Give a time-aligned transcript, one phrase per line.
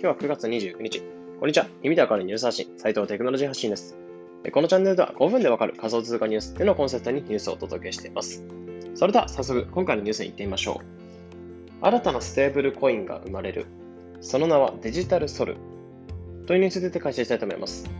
[0.00, 1.02] 今日は9月29日。
[1.40, 1.66] こんにちは。
[1.82, 3.96] 耳でわかるニュース発信、斉藤テクノロジー発信です。
[4.52, 8.44] このチャンネルでは5分でわかる仮想通貨ニュースっていうのコンセプトにニュースをお届けしています。
[8.94, 10.80] それでは早速、今回のニュースに行ってみましょ
[11.82, 11.84] う。
[11.84, 13.66] 新たなステーブルコインが生まれる。
[14.20, 15.56] その名はデジタルソル。
[16.46, 17.90] というニュースについて解説したいと思います。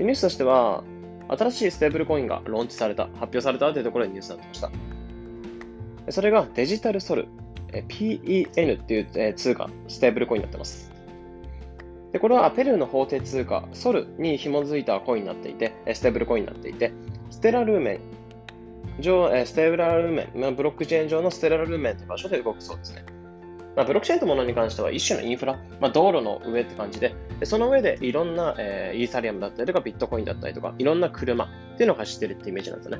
[0.00, 0.82] ニュースとしては、
[1.28, 6.10] 新しいステーブルコインがローンチされた、発表されたというところでニュースになってました。
[6.10, 7.28] それがデジタルソル。
[7.88, 10.91] PEN っていう通貨、ステーブルコインになってます。
[12.12, 16.92] でこれはペルーの法定通貨、ソルに紐づいたコインになっていて、ステーブルコインになっていて、
[17.30, 18.00] ステラルーメン
[19.00, 23.04] 上、ステラルーメン、ブロックチェーン上のステラルーメンという場所で動くそうですね。
[23.74, 31.48] まあ、ブロックチェーンというものに関しては一種のインフラ、まあ、道路の上って感じで、その上でいろんな、えー、イーサリアムだったりとかビットコインだったりとか、いろんな車っ
[31.78, 32.98] ていうのが走ってるってイメージなんですね。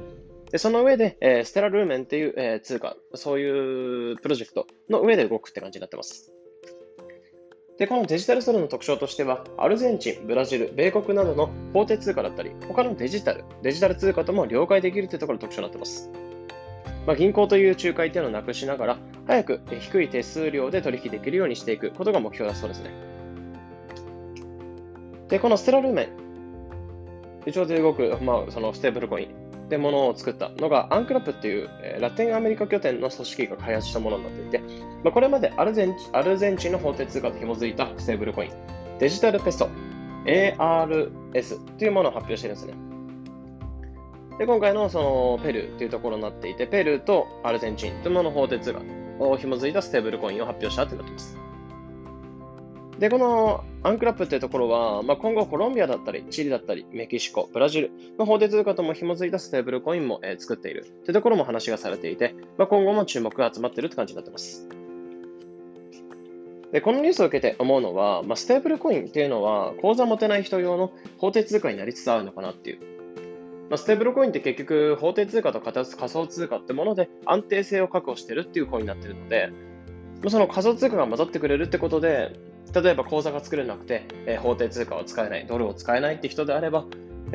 [0.51, 6.33] で、その上で、えー、ステラルーメンっていう、えー、通貨、そういうプロジェクトの上で動くって感じになってます。
[7.83, 16.09] で、このデジタルソルの特徴としては、アルゼンチン、ブラジル、米国などの法定通貨だったり、他のデジタル、デジタル通貨とも了解できるというところが特徴になっています。
[17.09, 22.91] まあ、銀行という仲介っていうのをなくしながら、早く低い手数料で取引できるようにしていくことが目標だそうですね。
[25.27, 26.09] で、このステラルーメン、
[27.47, 34.59] 一応で動く、まあ、そのステーブルコイン、ってものを作ったのがアンクラップっていう、えラテンアメリカ拠点の組織が開発したものになっていて、
[35.03, 38.51] まあ、これまでアルゼンチアルゼンチンの法定通貨と紐づいたステーブルコイン、
[38.99, 39.69] デジタルペソ
[40.25, 42.75] ARS というものを発表しているんですね。
[44.39, 48.81] で今回のそのペルーというところになっていて、ペルーとアルゼンチンというものの法定通貨
[49.19, 51.37] を紐づいたステーブルコインを発表したとなっています。
[53.03, 64.69] で、このアンクラップっていうところは、まあ、今後コロンビアだったり、チリだったり、メキシコ、ブラジルの法定通貨とも紐づいたステーブルコインも、えー、作っているというところも話がされていて、まあ、今後も注目が集まっているって感じになっています。
[66.71, 72.79] で、このニュースを受けて思うのは、まあ、ステーブルコインっていうのは、口座持てない人用の法定通貨になりつつあるのかなっていう。
[73.69, 79.51] まあ、ステーブルコインって結局、法定通貨と仮想通貨ってもので安定性を確保してるっていうコインになっているので、
[80.29, 82.39] その仮想通貨が混ざってくれるってことで、
[82.75, 86.85] 例えば口座が作れなくて、えー、法定通貨を使えない、ドルを使えないって人であれば、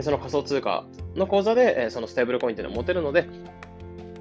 [0.01, 3.27] その仮想通貨の口座で、えー、そのステーブルコインっていうのを持てるので、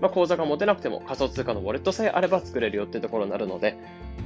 [0.01, 3.77] まあ、口座が持てなくても仮想通貨のウォレットさえあれば作れるよっていうところになるので、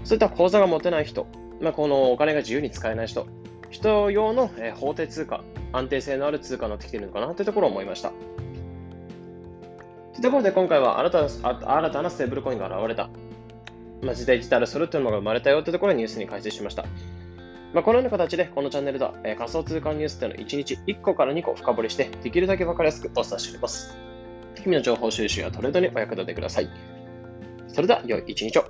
[0.05, 1.27] そういった口座が持てない人、
[1.61, 3.27] まあ、このお金が自由に使えない人、
[3.71, 8.11] 人用の、えー、法定通貨、安定性のある通貨になってきてるのかなというところを思いました。
[8.11, 8.15] と
[10.17, 13.11] いうところで今回は新た新たなステーブルコインが現れた。
[14.03, 16.85] まあ、時代デジタルソルというのが生まれたよというところをニュースに解説しました。
[17.73, 23.97] まあ、このような形で、このチャンネルでは、えー、仮想通貨ニュースというのを1日1個から2個深掘りして、できるだけ分かりやすくお伝えしております。
[24.57, 26.69] 日々の情報収集やトレードにお役立てください。
[27.69, 28.65] それでは、良い一日を。